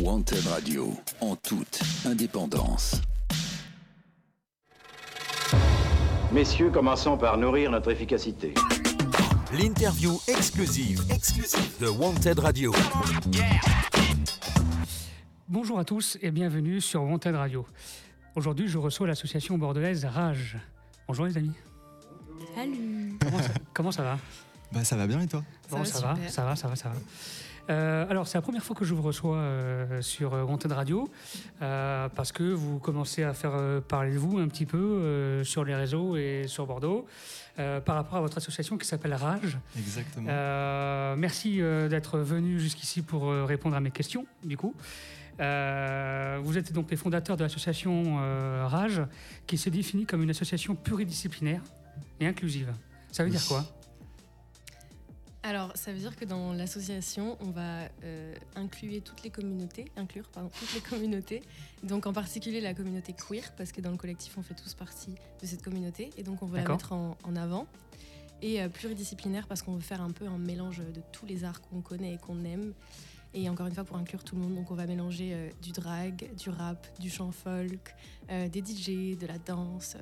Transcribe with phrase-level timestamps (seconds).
[0.00, 3.00] Wanted Radio, en toute indépendance.
[6.32, 8.54] Messieurs, commençons par nourrir notre efficacité.
[9.52, 12.74] L'interview exclusive, exclusive de Wanted Radio.
[15.48, 17.64] Bonjour à tous et bienvenue sur Wanted Radio.
[18.34, 20.58] Aujourd'hui, je reçois l'association bordelaise Rage.
[21.06, 21.54] Bonjour les amis.
[22.56, 23.16] Salut.
[23.20, 24.18] Comment ça, comment ça va?
[24.72, 25.44] Bah ça va bien et toi?
[25.70, 26.96] Bon, va ça va, ça va, ça va, ça va.
[27.70, 31.08] Euh, alors, c'est la première fois que je vous reçois euh, sur Wanted Radio
[31.62, 35.74] euh, parce que vous commencez à faire parler de vous un petit peu sur les
[35.74, 37.06] réseaux et sur Bordeaux
[37.56, 39.58] par rapport à votre association qui s'appelle Rage.
[39.78, 40.26] Exactement.
[41.16, 44.74] Merci d'être venu jusqu'ici pour répondre à mes questions, du coup.
[45.40, 49.02] Euh, vous êtes donc les fondateurs de l'association euh, Rage,
[49.46, 51.60] qui se définit comme une association pluridisciplinaire
[52.20, 52.72] et inclusive.
[53.10, 53.64] Ça veut dire quoi?
[55.46, 60.26] Alors, ça veut dire que dans l'association, on va euh, inclure toutes les communautés, inclure
[60.30, 61.42] pardon, toutes les communautés.
[61.82, 65.14] Donc en particulier la communauté queer, parce que dans le collectif, on fait tous partie
[65.42, 67.66] de cette communauté, et donc on veut la mettre en, en avant.
[68.40, 71.60] Et euh, pluridisciplinaire, parce qu'on veut faire un peu un mélange de tous les arts
[71.60, 72.72] qu'on connaît et qu'on aime.
[73.34, 75.72] Et encore une fois, pour inclure tout le monde, donc on va mélanger euh, du
[75.72, 77.94] drag, du rap, du chant folk,
[78.30, 79.98] des DJ, de la danse.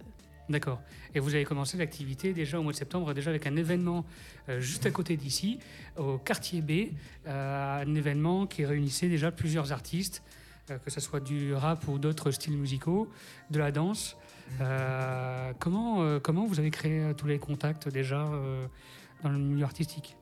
[0.53, 0.83] D'accord.
[1.14, 4.05] Et vous avez commencé l'activité déjà au mois de septembre, déjà avec un événement
[4.50, 5.58] euh, juste à côté d'ici,
[5.97, 6.92] au quartier B,
[7.27, 10.23] euh, un événement qui réunissait déjà plusieurs artistes,
[10.70, 13.08] euh, que ce soit du rap ou d'autres styles musicaux,
[13.50, 14.19] de la danse.
[15.58, 18.28] Comment, comment vous avez créé tous les contacts déjà
[19.23, 20.19] dans le milieu artistique?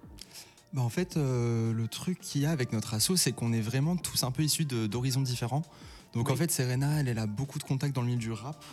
[0.73, 3.97] Bah en fait, le truc qu'il y a avec notre asso, c'est qu'on est vraiment
[3.97, 5.63] tous un peu issus d'horizons différents.
[6.13, 6.35] Donc Oui.
[6.35, 8.65] en fait, Serena, elle, elle a beaucoup de contacts dans le milieu du rap.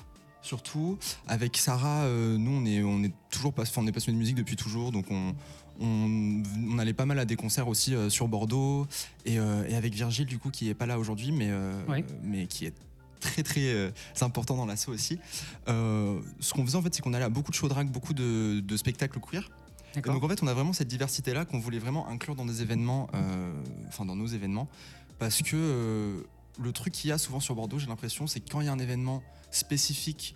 [0.48, 4.20] Surtout avec Sarah, euh, nous on est, on est toujours pas, on est passionné de
[4.20, 5.36] musique depuis toujours, donc on,
[5.82, 8.88] on, on allait pas mal à des concerts aussi euh, sur Bordeaux
[9.26, 11.74] et, euh, et avec Virgile du coup qui est pas là aujourd'hui, mais, euh,
[12.24, 12.74] mais qui est
[13.20, 15.20] très très important dans l'asso aussi.
[15.68, 18.62] Ce qu'on faisait en fait, c'est qu'on allait à beaucoup de show drag, beaucoup de,
[18.62, 19.50] de spectacles queer.
[19.98, 22.62] Et donc en fait, on a vraiment cette diversité-là qu'on voulait vraiment inclure dans des
[22.62, 23.10] événements,
[23.90, 24.70] enfin dans nos événements,
[25.20, 26.24] parce que
[26.60, 28.70] le truc qu'il y a souvent sur Bordeaux, j'ai l'impression, c'est que quand il y
[28.70, 30.36] a un événement spécifique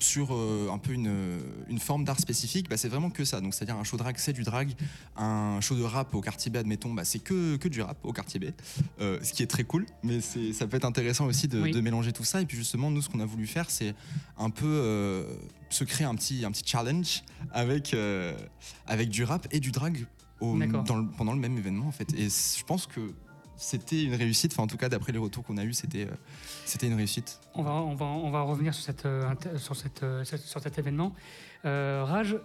[0.00, 1.38] sur euh, un peu une,
[1.68, 3.40] une forme d'art spécifique, bah, c'est vraiment que ça.
[3.40, 4.74] Donc c'est-à-dire un show drag, c'est du drag,
[5.16, 8.12] un show de rap au quartier B, admettons, bah, c'est que, que du rap au
[8.12, 8.44] quartier B,
[9.00, 11.70] Euh, ce qui est très cool, mais c'est- ça peut être intéressant aussi de, Oui.
[11.70, 12.42] de mélanger tout ça.
[12.42, 13.94] Et puis justement, nous, ce qu'on a voulu faire, c'est
[14.36, 15.24] un peu euh,
[15.70, 17.22] se créer un petit, un petit challenge
[17.52, 18.36] avec, euh,
[18.86, 20.06] avec du rap et du drag
[20.40, 20.82] au- D'accord.
[20.84, 22.12] dans le- pendant le même événement en fait.
[22.14, 23.00] Et je pense que
[23.56, 24.52] c'était une réussite.
[24.52, 26.14] Enfin, en tout cas, d'après les retours qu'on a eus, c'était euh,
[26.64, 27.40] c'était une réussite.
[27.54, 30.60] on va, on, va, on va revenir sur, cette, euh, sur, cette, euh, cette- sur
[30.60, 31.12] cet événement.
[31.64, 32.36] Euh, Rage,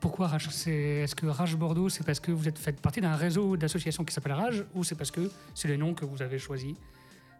[0.00, 3.56] pourquoi Rage Est-ce que Rage Bordeaux, c'est parce que vous êtes faites partie d'un réseau
[3.56, 6.74] d'associations qui s'appelle Rage ou c'est parce que c'est le nom que vous avez choisi?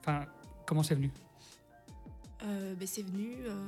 [0.00, 0.25] Enfin,
[0.67, 1.11] comment c'est venu?
[2.45, 3.67] Euh, ben, c'est venu, euh,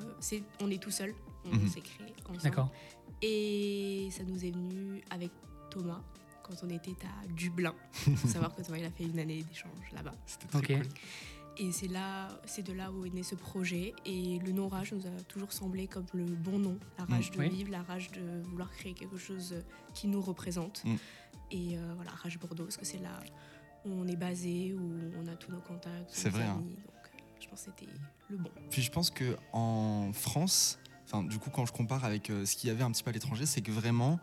[0.60, 1.12] on est tout seul,
[1.44, 1.68] on Mhm.
[1.68, 2.42] s'est créé ensemble.
[2.42, 2.70] D'accord.
[3.22, 5.30] Et ça nous est venu avec
[5.70, 6.00] Thomas
[6.42, 7.74] quand on était à Dublin.
[8.06, 10.12] Il faut savoir que Thomas il a fait une année d'échange là-bas.
[10.26, 10.86] C'était très cool.
[11.58, 13.92] Et c'est là, c'est de là où est né ce projet.
[14.06, 17.34] Et le nom Rage nous a toujours semblé comme le bon nom, la rage Mm.
[17.34, 17.48] de Oui.
[17.50, 19.54] vivre, la rage de vouloir créer quelque chose
[19.92, 20.82] qui nous représente.
[20.84, 20.94] Mm.
[21.50, 23.18] Et euh, voilà, Rage Bordeaux, parce que c'est là
[23.84, 26.54] où on est basé, où on a tous nos contacts, C'est vrai, hein.
[26.56, 27.92] Donc, euh, je pense que c'était
[28.30, 28.50] le bon.
[28.70, 32.54] Puis je pense que en France, enfin du coup quand je compare avec euh, ce
[32.56, 34.20] qu'il y avait un petit peu à l'étranger, c'est que vraiment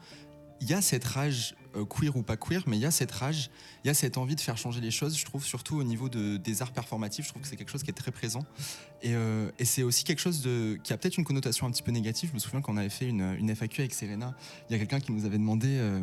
[0.61, 3.11] il y a cette rage euh, queer ou pas queer, mais il y a cette
[3.11, 3.49] rage,
[3.83, 5.17] il y a cette envie de faire changer les choses.
[5.17, 7.83] Je trouve surtout au niveau de, des arts performatifs, je trouve que c'est quelque chose
[7.83, 8.43] qui est très présent.
[9.03, 11.83] Et, euh, et c'est aussi quelque chose de, qui a peut-être une connotation un petit
[11.83, 12.29] peu négative.
[12.29, 14.35] Je me souviens qu'on avait fait une, une FAQ avec Serena.
[14.69, 15.67] Il y a quelqu'un qui nous avait demandé.
[15.77, 16.01] euh,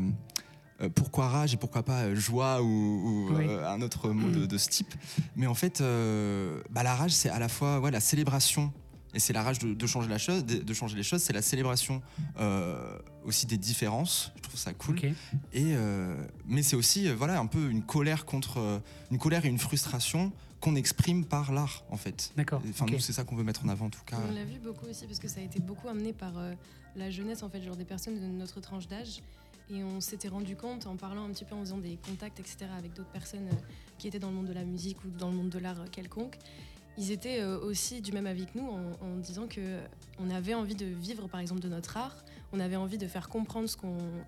[0.97, 3.47] pourquoi rage et pourquoi pas joie ou, ou, Oui.
[3.65, 4.93] un autre mot de, de ce type.
[5.37, 5.81] Mais en fait,
[6.71, 8.73] bah, la rage, c'est à la fois ouais, la célébration,
[9.15, 11.33] et c'est la rage de, de changer la chose, de, de changer les choses, c'est
[11.33, 12.03] la célébration
[12.39, 14.33] euh, aussi des différences.
[14.37, 14.99] Je trouve ça cool.
[15.53, 16.17] Et euh,
[16.47, 20.33] mais c'est aussi euh, voilà un peu une colère contre une colère et une frustration
[20.61, 22.33] qu'on exprime par l'art en fait.
[22.37, 22.62] D'accord.
[22.71, 24.17] Enfin nous c'est ça qu'on veut mettre en avant en tout cas.
[24.29, 26.55] On l'a vu beaucoup aussi parce que ça a été beaucoup amené par euh,
[26.97, 29.21] la jeunesse, en fait, genre des personnes de notre tranche d'âge.
[29.71, 32.67] Et on s'était rendu compte en parlant un petit peu, en faisant des contacts, etc.,
[32.77, 33.49] avec d'autres personnes
[33.99, 36.38] qui étaient dans le monde de la musique ou dans le monde de l'art quelconque.
[36.96, 39.61] Ils étaient euh, aussi du même avis que nous en, en disant que
[40.19, 42.17] on avait envie de vivre, par exemple, de notre art.
[42.52, 43.76] On avait envie de faire comprendre ce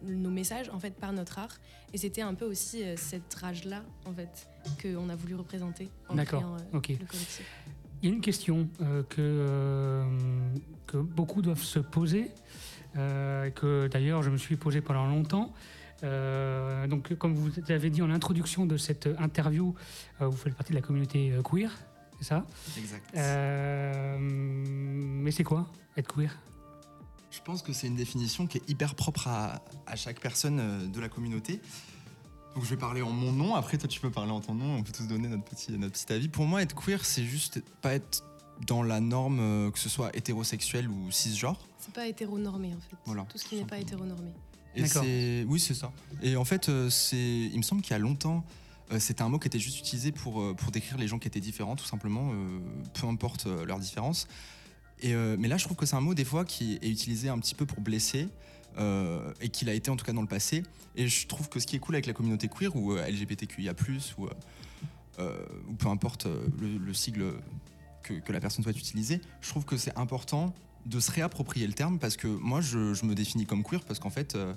[0.02, 1.56] nos messages, en fait, par notre art.
[1.92, 4.48] Et c'était un peu aussi euh, cette rage-là, en fait,
[4.82, 6.88] qu'on a voulu représenter en créant euh, ok.
[6.88, 7.42] le collectif.
[8.02, 10.04] Il y a une question euh, que, euh,
[10.86, 12.30] que beaucoup doivent se poser,
[12.96, 15.54] euh, que d'ailleurs je me suis posé pendant longtemps.
[16.04, 19.74] Euh, donc, comme vous avez dit en introduction de cette interview,
[20.20, 21.72] euh, vous faites partie de la communauté euh, queer,
[22.18, 22.44] c'est ça
[22.78, 23.04] Exact.
[23.16, 25.66] Euh, Mais c'est quoi
[25.96, 26.36] être queer?
[27.30, 30.86] Je pense que c'est une définition qui est hyper propre à, à chaque personne euh,
[30.86, 31.60] de la communauté.
[32.54, 34.76] Donc je vais parler en mon nom, après toi tu peux parler en ton nom,
[34.76, 36.28] on peut tous donner notre petit, notre petit avis.
[36.28, 38.24] Pour moi, être queer, c'est juste pas être
[38.66, 41.58] dans la norme, euh, que ce soit hétérosexuel ou cisgenre.
[41.78, 42.96] C'est pas hétéronormé en fait.
[43.04, 44.32] Voilà, Tout ce qui n'est pas hétéronormé.
[44.74, 45.90] Et oui, c'est ça.
[46.22, 48.42] Et en fait, c'est, il me semble qu'il y a longtemps, euh,
[48.98, 51.40] c'était un mot qui était juste utilisé pour, euh, pour décrire les gens qui étaient
[51.40, 52.58] différents, tout simplement, euh,
[52.94, 54.28] peu importe euh, leurs différences.
[55.00, 57.28] Et, euh, mais là, je trouve que c'est un mot des fois qui est utilisé
[57.28, 58.28] un petit peu pour blesser.
[58.78, 60.62] euh, et qu'il a été en tout cas dans le passé.
[60.96, 63.72] Et je trouve que ce qui est cool avec la communauté queer ou euh, LGBTQIA+,
[64.18, 64.30] ou, euh,
[65.18, 67.32] euh, ou peu importe euh, le, le sigle
[68.02, 70.54] que, que la personne souhaite utiliser, je trouve que c'est important
[70.84, 73.98] de se réapproprier le terme parce que moi je, je me définis comme queer parce
[73.98, 74.52] qu'en fait euh,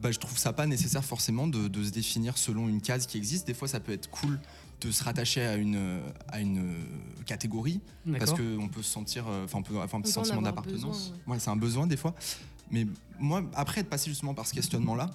[0.00, 3.16] bah, je trouve ça pas nécessaire forcément de, de se définir selon une case qui
[3.16, 3.46] existe.
[3.46, 4.38] Des fois ça peut être cool
[4.80, 6.62] de se rattacher à une, à une
[7.26, 7.80] catégorie
[8.18, 11.10] parce qu'on peut se sentir, enfin on peut avoir un petit sentiment d'appartenance.
[11.10, 12.14] besoin, Ouais, c'est un besoin des fois.
[12.70, 12.86] Mais
[13.18, 15.10] moi, après être passé justement par ce questionnement-là,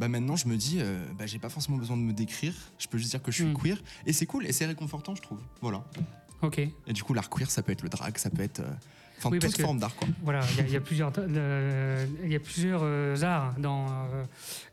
[0.00, 2.54] bah maintenant je me dis, euh, bah, j'ai pas forcément besoin de me décrire.
[2.78, 3.54] Je peux juste dire que je suis Mm.
[3.58, 5.38] queer et c'est cool et c'est réconfortant, je trouve.
[5.60, 5.84] Voilà.
[6.42, 6.58] Ok.
[6.58, 8.72] Et du coup, l'art queer, ça peut être le drag, ça peut être, euh,
[9.18, 10.08] enfin Oui, toute forme d'art quoi.
[10.22, 13.54] Voilà, il y a- il y, a plusieurs, euh, il y a plusieurs euh, arts
[13.58, 14.24] dans, euh,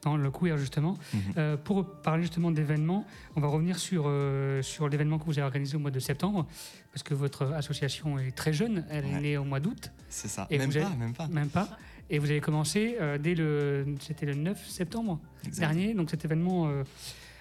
[0.03, 0.97] dans le queer, justement.
[1.13, 1.19] Mhm.
[1.37, 3.05] Euh, pour parler justement d'événements,
[3.35, 6.47] on va revenir sur, euh, sur l'événement que vous avez organisé au mois de septembre,
[6.91, 10.47] parce que votre association est très jeune, elle est née au mois d'août, C'est ça.
[10.49, 11.27] Et même pas, avez- même pas.
[11.27, 11.69] même pas.
[12.09, 15.61] Et vous avez commencé euh, dès le, c'était le 9 septembre Exact.
[15.67, 16.67] dernier, donc cet événement.
[16.67, 16.83] euh,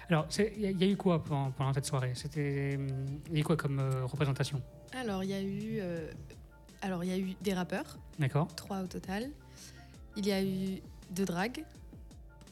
[0.09, 0.27] alors,
[0.57, 2.11] il y, a- il y a eu quoi pendant, pendant cette soirée?
[2.15, 2.77] C'était,
[3.29, 4.61] il y a eu quoi comme euh, représentation?
[4.93, 6.09] Alors il y a eu, euh,
[6.81, 9.29] alors il y a eu des rappeurs, D'accord trois au total.
[10.17, 10.79] Il y a eu
[11.11, 11.63] deux drag,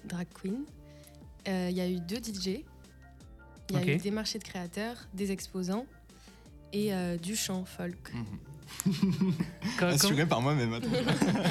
[0.05, 0.63] drag queen.
[1.47, 2.61] Euh, il y a eu deux DJ.
[3.71, 5.85] Il y a eu des marchés de créateurs, des exposants
[6.73, 8.11] et euh, du chant folk.
[9.77, 10.79] Co- Assuré par moi-même.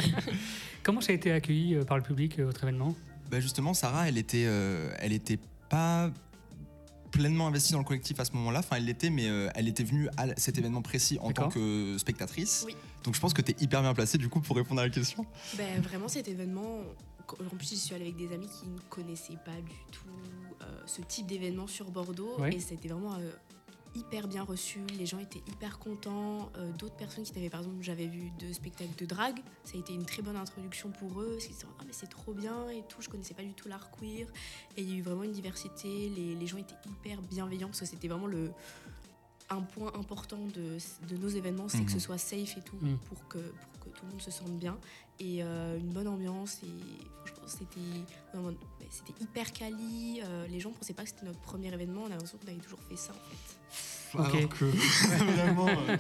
[0.82, 2.94] Comment ça a été accueilli euh, par le public, votre événement?
[3.30, 5.38] Bah justement, Sarah, elle était, euh, elle était
[5.68, 6.10] pas
[7.18, 8.60] pleinement investie dans le collectif à ce moment-là.
[8.60, 11.96] Enfin, elle l'était, mais euh, elle était venue à cet événement précis en tant que
[11.98, 12.62] spectatrice.
[12.64, 12.76] Oui.
[13.02, 14.90] Donc je pense que tu es hyper bien placée du coup pour répondre à la
[14.90, 15.26] question.
[15.56, 16.80] Ben, vraiment, cet événement,
[17.28, 20.80] en plus, j'y suis allée avec des amis qui ne connaissaient pas du tout euh,
[20.86, 22.38] ce type d'événement sur Bordeaux.
[22.38, 22.54] Ouais.
[22.54, 23.30] Et c'était vraiment euh,
[23.94, 24.80] hyper bien reçu.
[24.98, 26.50] Les gens étaient hyper contents.
[26.56, 29.38] Euh, D'autres personnes qui t'avaient, par exemple, j'avais vu deux spectacles de drague.
[29.64, 31.32] Ça a été une très bonne introduction pour eux.
[31.32, 33.00] Parce qu'ils se disaient, ah, mais c'est trop bien et tout.
[33.02, 34.26] Je connaissais pas du tout l'art queer.
[34.76, 36.08] Et il y a eu vraiment une diversité.
[36.10, 38.50] Les, les gens étaient hyper bienveillants parce que c'était vraiment le.
[39.50, 40.76] Un point important de,
[41.08, 42.00] de nos événements, c'est que ce Mhm.
[42.00, 42.98] soit safe et tout, Mhm.
[43.08, 44.78] pour, que, pour que tout le monde se sente bien
[45.20, 46.66] et euh, une bonne ambiance et
[47.24, 48.44] franchement c'était
[48.90, 50.20] c'était hyper quali.
[50.24, 52.02] Euh, les gens pensaient pas que c'était notre premier événement.
[52.02, 54.18] On a l'impression qu'on avait toujours fait ça en fait.
[54.18, 54.34] Ok.
[54.34, 54.64] Alors que
[55.34, 55.96] vraiment, euh,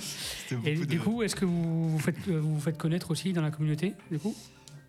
[0.64, 3.42] Et du de- coup, est-ce que vous vous faites, vous vous faites connaître aussi dans
[3.42, 4.34] la communauté du coup?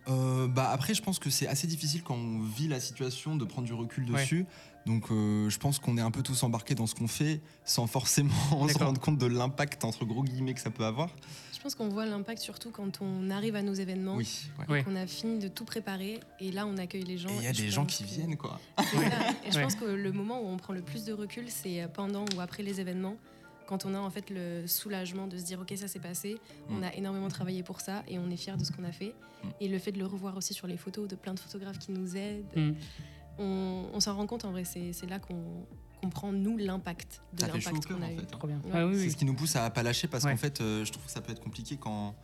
[0.10, 3.46] Euh, bah après, je pense que c'est assez difficile quand on vit la situation de
[3.46, 4.22] prendre du recul Ouais.
[4.22, 4.46] dessus.
[4.86, 7.86] Donc, euh, je pense qu'on est un peu tous embarqués dans ce qu'on fait sans
[7.86, 8.34] forcément
[8.70, 11.10] se rendre compte de l'impact entre gros guillemets que ça peut avoir.
[11.54, 14.46] Je pense qu'on voit l'impact surtout quand on arrive à nos événements, Oui.
[14.60, 14.66] ouais.
[14.70, 14.84] Ouais.
[14.84, 17.30] qu'on a fini de tout préparer et là on accueille les gens.
[17.30, 18.60] Et il y a des gens qui que- viennent quoi.
[19.46, 19.64] Et je Ouais.
[19.64, 22.64] pense que le moment où on prend le plus de recul, c'est pendant ou après
[22.64, 23.18] les événements,
[23.70, 26.78] quand on a en fait le soulagement de se dire ok ça s'est passé, on
[26.80, 26.84] Mm.
[26.84, 29.14] a énormément travaillé pour ça et on est fier de ce qu'on a fait.
[29.44, 29.48] Mm.
[29.62, 31.92] Et le fait de le revoir aussi sur les photos de plein de photographes qui
[31.92, 32.72] nous aident, Mm.
[33.38, 34.64] on, on s'en rend compte en vrai.
[34.64, 35.66] C'est c'est là qu'on
[36.02, 38.16] comprend nous l'impact de Ça fait chaud au l'impact cœur qu'on a en eu.
[38.16, 38.22] fait.
[38.24, 38.38] hein.
[38.38, 38.58] Trop bien.
[38.66, 38.72] Ouais.
[38.74, 39.12] Ah oui, C'est oui.
[39.12, 40.32] ce qui nous pousse à pas lâcher parce Ouais.
[40.32, 42.16] qu'en fait, euh, je trouve que ça peut être compliqué quand,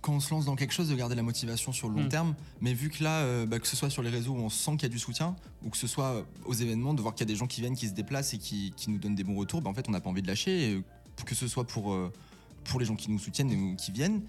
[0.00, 2.08] quand on se lance dans quelque chose de garder la motivation sur le long Mm.
[2.08, 2.34] terme.
[2.60, 4.72] Mais vu que là, euh, bah, que ce soit sur les réseaux où on sent
[4.72, 7.26] qu'il y a du soutien ou que ce soit euh, aux événements, de voir qu'il
[7.26, 9.24] y a des gens qui viennent, qui se déplacent et qui, qui nous donnent des
[9.24, 10.70] bons retours, bah, en fait, on n'a pas envie de lâcher.
[10.70, 10.82] Et, euh,
[11.26, 12.12] que ce soit pour, euh,
[12.64, 14.22] pour les gens qui nous soutiennent ou qui viennent.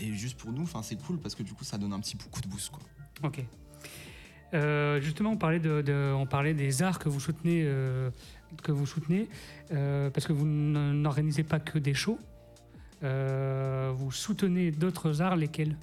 [0.00, 2.40] Et juste pour nous, c'est cool parce que du coup, ça donne un petit coup
[2.40, 2.70] de boost.
[2.70, 2.80] Quoi.
[3.22, 3.44] Ok.
[4.54, 7.62] Euh, justement, on parlait, de, de- on parlait des arts que vous soutenez,
[8.62, 9.28] que vous soutenez
[9.70, 12.18] parce que vous n'organisez pas que des shows.
[13.02, 15.76] Euh, vous soutenez d'autres arts, lesquels?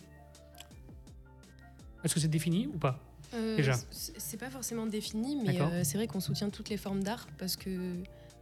[2.03, 2.99] Est-ce que c'est défini ou pas
[3.33, 3.73] Euh, Déjà?
[3.91, 7.55] C'est pas forcément défini, mais euh, c'est vrai qu'on soutient toutes les formes d'art parce
[7.57, 7.95] que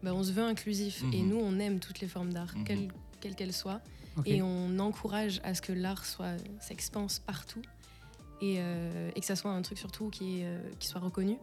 [0.03, 1.29] bah, on se veut inclusif et Mhm.
[1.29, 2.63] nous on aime toutes les formes d'art, Mhm.
[3.19, 3.81] quelles quelles soient,
[4.25, 7.61] et on encourage à ce que l'art soit s'expanse partout
[8.41, 11.37] et, euh, et que ça soit un truc surtout qui, est, euh, qui soit reconnu.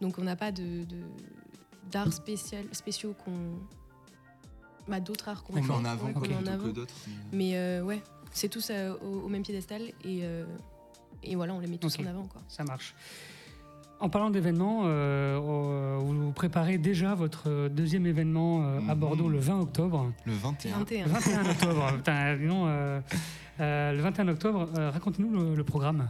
[0.00, 1.02] Donc on n'a pas de de-
[1.90, 3.58] d'art spécial spéciaux qu'on
[4.90, 6.94] bah, d'autres arts qu'on On met fait, en avant quoi, en que d'autres.
[7.32, 10.44] mais- euh, ouais, c'est tous euh, au, au même piédestal et, euh,
[11.22, 12.24] et voilà, on les met tous en avant.
[12.24, 12.42] Quoi.
[12.48, 12.94] Ça marche.
[14.00, 19.00] en parlant d'événements, euh, euh, vous préparez déjà votre deuxième événement euh, à Mhm.
[19.00, 20.10] Bordeaux le 20 octobre.
[20.24, 20.78] Le 21.
[20.78, 21.04] 21.
[21.06, 21.92] Le 21 octobre.
[21.96, 23.00] Putain, donc, euh,
[23.60, 26.08] euh, le 21 octobre, euh, racontez-nous le, le programme.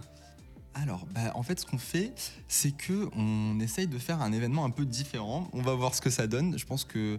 [0.75, 2.12] Alors, bah, en fait, ce qu'on fait,
[2.46, 5.49] c'est que on essaye de faire un événement un peu différent.
[5.52, 6.56] On va voir ce que ça donne.
[6.56, 7.18] Je pense que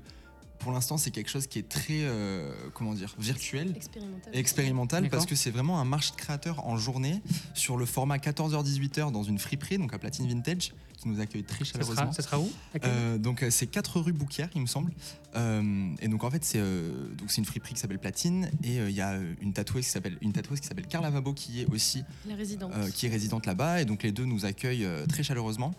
[0.61, 3.73] pour l'instant, c'est quelque chose qui est très, euh, comment dire, virtuel.
[3.75, 4.35] Expérimental.
[4.35, 7.21] et expérimental parce que c'est vraiment un marché de créateurs en journée
[7.53, 11.65] sur le format 14h-18h dans une friperie, donc à Platine Vintage, qui nous accueille très
[11.65, 12.11] Ça chaleureusement.
[12.11, 12.51] sera, ça sera où?
[12.83, 14.91] Euh, donc euh, c'est 4 rue Bouquière, il me semble.
[15.35, 18.79] Euh, et donc en fait c'est euh, donc c'est une friperie qui s'appelle Platine et
[18.79, 21.61] euh, il y a une tatoueuse qui s'appelle une tatoueuse qui s'appelle Carla Vabo qui
[21.61, 25.05] est aussi La euh, qui est résidente là-bas et donc les deux nous accueillent euh,
[25.05, 25.73] très chaleureusement.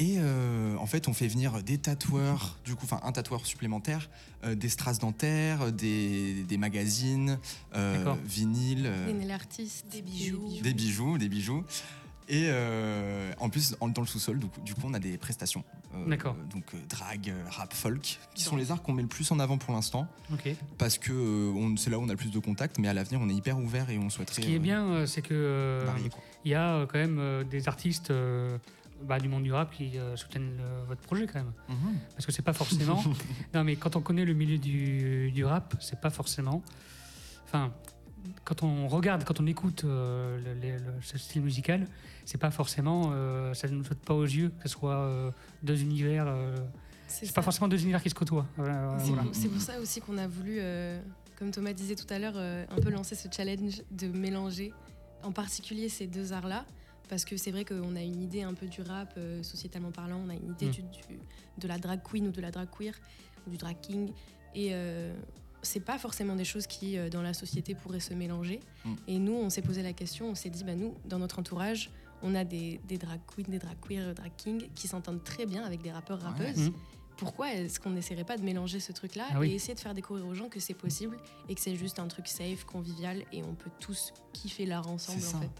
[0.00, 4.08] Et euh, en fait, on fait venir des tatoueurs, du coup, enfin un tatoueur supplémentaire,
[4.44, 7.38] euh, des strass dentaires, des, des magazines,
[7.76, 9.84] euh, vinyles, euh, Des nail artistes.
[9.92, 10.48] Des bijoux.
[10.62, 11.64] des bijoux, des bijoux.
[12.30, 15.18] Et euh, en plus, en- dans le sous-sol, du coup, du coup, on a des
[15.18, 15.64] prestations.
[15.94, 16.36] Euh, D'accord.
[16.54, 19.38] Donc euh, drag, euh, rap, folk, qui sont les arts qu'on met le plus en
[19.40, 20.54] avant pour l'instant, Ok.
[20.78, 22.78] parce que euh, c'est là où on a le plus de contacts.
[22.78, 24.40] Mais à l'avenir, on est hyper ouvert et on souhaiterait.
[24.42, 25.84] Ce qui est euh, bien, euh, c'est que euh,
[26.46, 28.56] il y a euh, quand même euh, des artistes euh,
[29.06, 31.52] bah, du monde du rap qui euh, soutiennent votre projet quand même.
[31.68, 31.98] Mhm.
[32.14, 33.02] Parce que c'est pas forcément.
[33.54, 36.62] non, mais quand on connaît le milieu du, du rap, c'est pas forcément.
[37.44, 37.72] Enfin,
[38.44, 41.86] quand on regarde, quand on écoute euh, le, le- le- ce style musical,
[42.24, 43.10] c'est pas forcément.
[43.12, 45.30] euh, ça ne nous saute pas aux yeux que ce soit euh,
[45.62, 46.26] deux univers.
[46.28, 46.54] euh,
[47.08, 48.46] C'est pas forcément deux univers qui se côtoient.
[48.56, 49.22] C'est voilà.
[49.22, 51.00] pour, c'est pour ça aussi qu'on a voulu, euh,
[51.38, 54.72] comme Thomas disait tout à l'heure, euh, un peu lancer ce challenge de mélanger
[55.22, 56.64] en particulier ces deux arts-là.
[57.10, 60.22] Parce que c'est vrai qu'on a une idée un peu du rap, euh, sociétalement parlant,
[60.24, 60.70] on a une idée Mm.
[60.70, 61.18] du- du-
[61.58, 62.94] de la drag queen ou de la drag queer
[63.46, 64.12] ou du drag king.
[64.54, 65.12] Et euh,
[65.62, 68.60] c'est pas forcément des choses qui, euh, dans la société, pourraient se mélanger.
[68.84, 68.94] Mm.
[69.08, 71.90] Et nous, on s'est posé la question, on s'est dit, bah, nous, dans notre entourage,
[72.22, 75.46] on a des, des drag queens, des drag queer, des drag kings qui s'entendent très
[75.46, 76.72] bien avec des rappeurs, rappeuses Mhm.
[77.16, 79.50] pourquoi est-ce qu'on n'essaierait pas de mélanger ce truc-là Ah oui.
[79.50, 82.06] et essayer de faire découvrir aux gens que c'est possible et que c'est juste un
[82.08, 85.50] truc safe, convivial et on peut tous kiffer l'art ensemble en fait.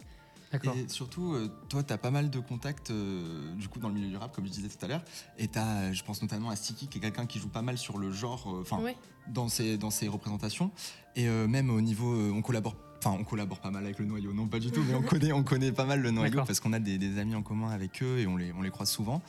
[0.53, 3.95] Et surtout, euh, toi, tu as pas mal de contacts euh, du coup dans le
[3.95, 5.05] milieu du rap, comme je disais tout à l'heure.
[5.39, 7.79] Et tu as, je pense notamment à Sticky, qui est quelqu'un qui joue pas mal
[7.79, 8.97] sur le genre, euh, Ouais.
[9.29, 10.71] dans, ses, dans ses représentations.
[11.17, 12.75] Et euh, même au niveau, euh, on collabore.
[13.03, 15.33] Enfin, on collabore pas mal avec le noyau, non pas du tout, mais on connaît,
[15.33, 18.03] on connaît pas mal le noyau parce qu'on a des, des amis en commun avec
[18.03, 19.23] eux et on les, on les croise souvent.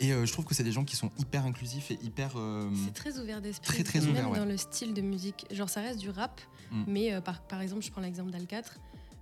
[0.00, 2.30] Et euh, je trouve que c'est des gens qui sont hyper inclusifs et hyper.
[2.36, 3.82] euh, C'est très ouvert d'esprit.
[3.84, 4.38] Très, très Même ouais.
[4.38, 5.44] dans le style de musique.
[5.50, 6.40] Genre, ça reste du rap,
[6.72, 6.84] Mm.
[6.86, 8.62] mais euh, par, par exemple, je prends l'exemple d'Al4.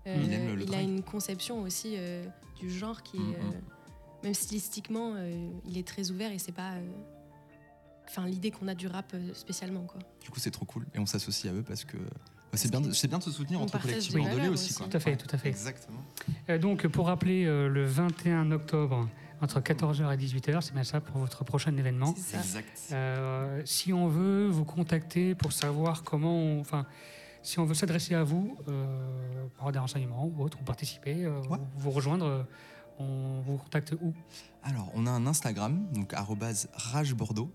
[0.08, 2.24] Euh, Il aime le il a une conception aussi euh,
[2.58, 3.20] du genre qui est.
[3.20, 3.52] Mm, mm.
[3.54, 3.60] euh,
[4.24, 6.72] même stylistiquement, euh, il est très ouvert et c'est pas.
[6.72, 6.80] euh,
[8.10, 10.00] Enfin, l'idée qu'on a du rap euh, spécialement, quoi.
[10.24, 10.86] Du coup, c'est trop cool.
[10.94, 11.98] Et on s'associe à eux parce que.
[12.54, 12.88] c'est bien, bien
[13.18, 14.70] de se soutenir on entre collectifs des bordelais aussi.
[14.70, 14.74] aussi.
[14.74, 14.86] Quoi.
[14.86, 15.48] Tout à fait, tout à fait.
[15.50, 16.00] Exactement.
[16.48, 19.06] Euh, donc, pour rappeler, euh, le 21 octobre,
[19.42, 22.14] entre 14h et 18h, c'est bien ça pour votre prochain événement.
[22.16, 22.38] C'est ça.
[22.38, 22.78] Exact.
[22.92, 26.86] Euh, si on veut vous contacter pour savoir comment, on- enfin,
[27.48, 28.84] si on veut s'adresser à vous, euh,
[29.54, 31.56] pour avoir des renseignements ou autre, ou participer, euh, Ouais.
[31.56, 32.42] vous, vous rejoindre, euh,
[32.98, 34.12] on vous contacte où?
[34.62, 36.12] Alors, on a un Instagram, donc
[36.74, 37.50] ragebordeaux,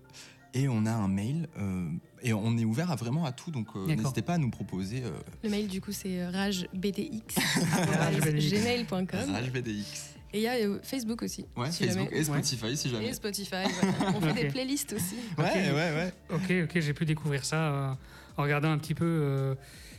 [0.52, 1.88] et on a un mail, euh,
[2.22, 5.04] et on est ouvert à vraiment à tout, donc euh, n'hésitez pas à nous proposer
[5.04, 5.10] euh,
[5.44, 9.06] Le mail, du coup, c'est euh, ragebdx.gmail.com.
[9.32, 10.10] ragebdx.
[10.32, 11.46] Et il y a Facebook aussi.
[11.56, 12.20] Ouais, si Facebook jamais.
[12.20, 13.06] et Spotify si jamais.
[13.06, 13.62] Et Spotify.
[13.80, 14.16] voilà.
[14.16, 15.14] On fait des playlists aussi.
[15.38, 15.54] Ouais, Ok.
[15.54, 16.12] ouais, ouais.
[16.30, 17.94] Ok, ok, j'ai pu découvrir ça euh,
[18.36, 19.54] en regardant un petit peu euh,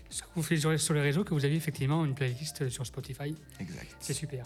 [0.10, 3.36] ce que vous faites sur, les réseaux, que vous aviez effectivement une playlist sur Spotify.
[3.60, 3.96] Exact.
[4.00, 4.46] C'est super.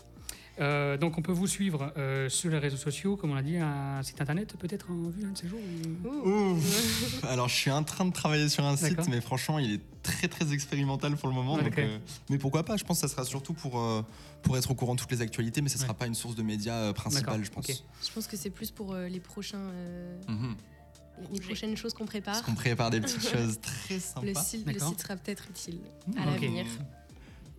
[0.60, 3.56] Euh, donc on peut vous suivre euh, sur les réseaux sociaux, comme on l'a dit,
[3.56, 5.60] un site internet peut-être en vue un de ces jours
[6.04, 6.52] ou- Ouh.
[6.58, 7.24] Ouf.
[7.30, 10.28] Alors, je suis en train de travailler sur un site, mais franchement, il est très
[10.28, 11.54] très expérimental pour le moment.
[11.56, 11.80] Ouais, donc, ok.
[11.80, 11.98] euh,
[12.30, 12.76] mais pourquoi pas?
[12.76, 14.02] Je pense que ça sera surtout pour, euh,
[14.44, 15.98] pour être au courant de toutes les actualités, mais ça sera Ouais.
[15.98, 17.70] pas une source de médias euh, principale, je pense.
[17.70, 17.76] ok.
[18.06, 20.56] Je pense que c'est plus pour euh, les prochains, euh, Mhm.
[21.32, 22.34] Les prochaines choses qu'on prépare.
[22.36, 24.44] Parce qu'on prépare des petites choses très Le sympas.
[24.44, 26.18] site, le site sera peut-être utile Mhm.
[26.18, 26.66] à l'avenir.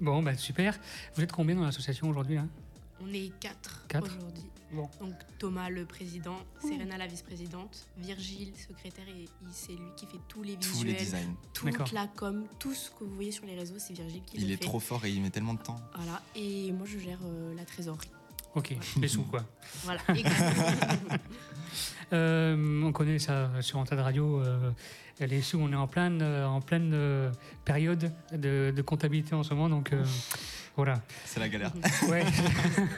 [0.00, 0.78] Bon, bah, super.
[1.14, 2.48] Vous êtes combien dans l'association aujourd'hui hein
[3.02, 4.44] On est quatre, Quatre aujourd'hui.
[4.72, 4.88] Bon.
[5.00, 10.20] Donc Thomas le président, Serena la vice-présidente, Virgile secrétaire et il- c'est lui qui fait
[10.28, 11.34] tous les Tous les visuels, designs.
[11.52, 14.46] Toute la com, tout ce que vous voyez sur les réseaux, c'est Virgile qui Il
[14.46, 14.62] le est fait.
[14.64, 15.74] trop fort et il met tellement de temps.
[15.96, 16.22] Voilà.
[16.36, 18.10] Et moi je gère euh, la trésorerie.
[18.54, 19.44] Ok, les sous quoi.
[19.82, 20.02] Voilà.
[22.12, 24.42] Euh, on connaît ça sur Antenne Radio.
[25.20, 27.30] euh, les sous, on est en pleine, euh, en pleine euh,
[27.64, 29.92] période de, de comptabilité en ce moment, donc
[30.76, 31.00] voilà.
[31.24, 31.72] C'est la galère.
[32.08, 32.24] Ouais.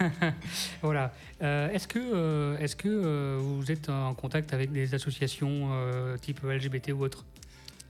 [0.82, 1.12] voilà.
[1.40, 5.70] Est-ce que, est-ce que vous êtes en contact avec des associations
[6.20, 7.24] type LGBT ou autre?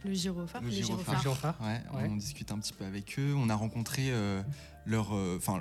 [0.04, 1.20] Le gyrophare, Le les gyrophare.
[1.22, 1.56] gyrophares.
[1.60, 1.84] Gyrophare.
[1.94, 2.08] Ouais, Ouais.
[2.10, 3.34] on discute un petit peu avec eux.
[3.36, 4.42] On a rencontré euh,
[4.84, 5.60] leur, euh, enfin,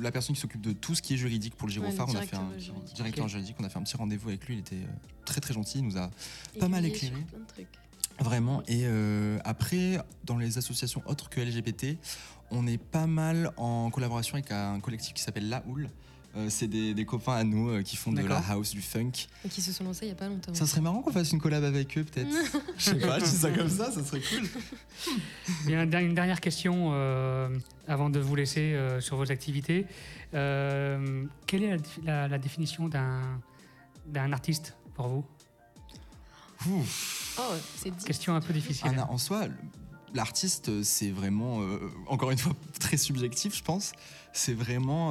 [0.00, 2.08] la personne qui s'occupe de tout ce qui est juridique pour le Ouais, le gyrophare.
[2.08, 2.94] on a fait un juridique.
[2.94, 3.56] directeur juridique.
[3.60, 4.54] On a fait un petit rendez-vous avec lui.
[4.56, 4.86] Il était euh,
[5.24, 5.78] très très gentil.
[5.78, 6.10] Il nous a
[6.58, 7.14] Pas mal éclairé.
[7.16, 7.68] sur plein de trucs.
[8.18, 8.62] Vraiment.
[8.66, 11.96] Et euh, après, dans les associations autres que LGBT,
[12.50, 15.88] on est pas mal en collaboration avec un collectif qui s'appelle La Houle.
[16.36, 19.10] Euh, c'est des, des copains à nous euh, qui font de la house, du funk.
[19.44, 20.54] Et qui se sont lancés il n'y a pas longtemps.
[20.54, 22.30] Ça serait marrant qu'on fasse une collab avec eux, peut-être.
[22.78, 24.48] Je sais pas, je dis ça comme ça, ça serait cool.
[25.68, 27.48] Une dernière question euh,
[27.88, 29.86] avant de vous laisser euh, sur vos activités.
[30.34, 33.40] Euh, quelle est la, défi- la- la définition d'un
[34.06, 35.24] d'un artiste pour vous?
[36.68, 37.42] Oh,
[37.76, 37.96] c'est.
[38.04, 38.90] Question un peu difficile.
[39.08, 39.46] En soi,
[40.14, 43.92] l'artiste, c'est vraiment, euh, encore une fois, très subjectif, je pense.
[44.32, 45.10] C'est vraiment.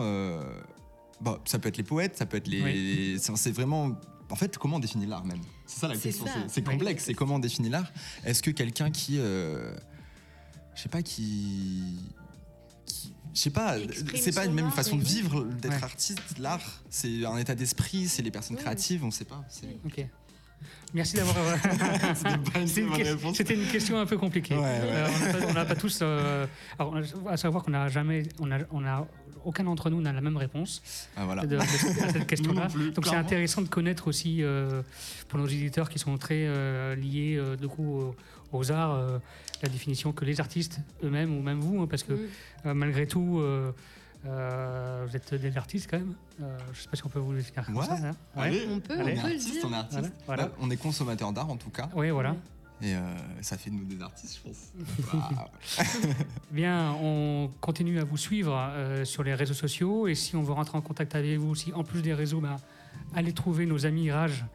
[1.22, 3.18] Bah, ça peut être les poètes, ça peut être les.
[3.20, 3.98] c'est- C'est vraiment.
[4.32, 5.42] En fait, comment on définit l'art même?
[5.66, 6.26] C'est ça la question.
[6.48, 7.06] c'est- complexe.
[7.06, 7.92] C'est comment on définit l'art
[8.24, 9.18] Est-ce que quelqu'un qui.
[9.18, 9.76] euh,
[10.76, 11.98] je sais pas, qui.
[12.86, 13.78] qui- Je sais pas,
[14.16, 15.84] c'est pas une même façon de vivre d'être Ouais.
[15.84, 16.20] artiste.
[16.40, 18.62] L'art, c'est un état d'esprit, c'est les personnes Oui.
[18.64, 19.44] créatives, on sait pas.
[19.86, 20.06] Ok.
[20.94, 21.38] Merci d'avoir.
[21.38, 21.56] euh,
[23.34, 24.56] C'était une une, question un peu compliquée.
[24.56, 24.82] Ouais, ouais.
[24.84, 25.08] Euh,
[25.50, 26.00] on n'a pas- tous.
[26.02, 26.46] euh,
[26.78, 26.96] alors,
[27.30, 28.24] à savoir qu'on n'a jamais.
[28.40, 29.08] On a, on a,
[29.46, 30.82] aucun d'entre nous n'a la même réponse
[31.16, 31.46] Ah, voilà.
[31.46, 32.68] de, de cette- à cette question-là.
[32.94, 34.82] Donc c'est intéressant de connaître aussi euh,
[35.30, 38.16] pour nos éditeurs qui sont très euh, liés euh, du coup aux,
[38.52, 39.18] aux arts euh,
[39.64, 42.20] la définition que les artistes eux-mêmes ou même vous, hein, parce que Mm.
[42.66, 43.42] euh, malgré tout.
[44.26, 46.14] Euh, euh, vous êtes des artistes quand même.
[46.42, 47.86] Euh, je sais pas si on peut vous le définir comme Ouais.
[47.86, 47.94] ça.
[47.94, 48.12] hein.
[48.36, 48.44] Ouais.
[48.44, 49.62] Allez, On peut, on on est artiste, dire.
[49.66, 50.12] on est artiste.
[50.26, 50.52] Voilà, voilà.
[50.60, 51.90] On est consommateur d'art en tout cas.
[51.96, 52.32] Oui, voilà.
[52.32, 52.38] Ouais.
[52.82, 53.02] Et euh,
[53.42, 54.72] ça fait de nous des artistes, je pense.
[56.52, 60.54] Bien, on continue à vous suivre euh, sur les réseaux sociaux et si on veut
[60.54, 62.56] rentrer en contact avec vous aussi, en plus des réseaux, bah,
[63.14, 64.46] allez trouver nos amis Rage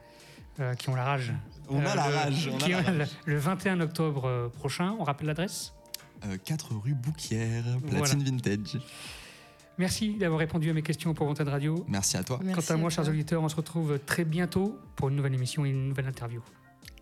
[0.60, 1.32] euh, qui ont la rage.
[1.68, 2.50] On a Euh, la le- rage.
[2.52, 2.96] On a qui la ont rage.
[3.26, 4.94] le- le 21 octobre euh, prochain.
[4.98, 5.72] On rappelle l'adresse?
[6.26, 8.80] Euh, 4 rue Bouquière, Platine Vintage.
[9.78, 11.84] Merci d'avoir répondu à mes questions pour Wanted Radio.
[11.88, 12.38] Merci à toi.
[12.42, 15.34] Merci Quant à moi, à chers auditeurs, on se retrouve très bientôt pour une nouvelle
[15.34, 16.40] émission et une nouvelle interview.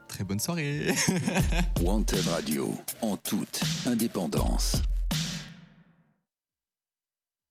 [0.08, 0.88] Très bonne soirée.
[1.82, 4.82] Wanted Radio, en toute indépendance.